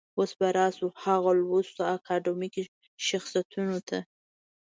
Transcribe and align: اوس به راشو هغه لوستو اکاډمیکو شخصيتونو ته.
اوس 0.17 0.31
به 0.39 0.47
راشو 0.57 0.87
هغه 1.03 1.31
لوستو 1.41 1.81
اکاډمیکو 1.95 2.61
شخصيتونو 3.07 3.77
ته. 3.87 3.99